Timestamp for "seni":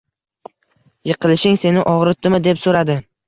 1.65-1.85